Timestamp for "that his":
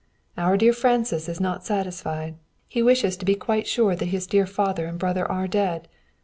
3.95-4.25